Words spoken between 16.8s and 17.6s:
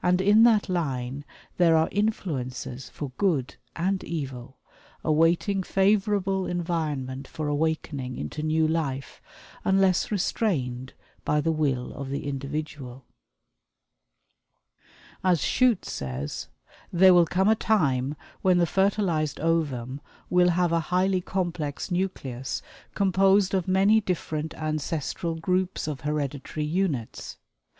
"There will come a